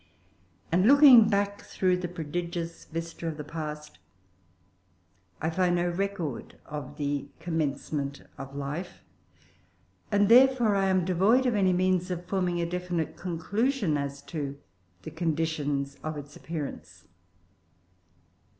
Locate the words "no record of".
5.75-6.97